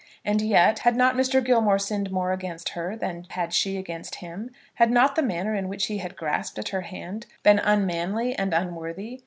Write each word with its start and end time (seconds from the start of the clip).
And 0.25 0.41
yet, 0.41 0.79
had 0.79 0.95
not 0.95 1.13
Mr. 1.13 1.45
Gilmore 1.45 1.77
sinned 1.77 2.09
more 2.09 2.31
against 2.33 2.69
her 2.69 2.95
than 2.95 3.27
had 3.29 3.53
she 3.53 3.77
against 3.77 4.15
him? 4.15 4.49
Had 4.73 4.89
not 4.89 5.13
the 5.15 5.21
manner 5.21 5.53
in 5.53 5.69
which 5.69 5.85
he 5.85 5.99
had 5.99 6.15
grasped 6.17 6.57
at 6.57 6.69
her 6.69 6.81
hand 6.81 7.27
been 7.43 7.59
unmanly 7.59 8.33
and 8.33 8.51
unworthy? 8.51 9.19